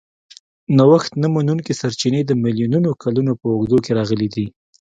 [0.77, 4.45] نوښت نه منونکي سرچینې د میلیونونو کالونو په اوږدو کې راغلي دي.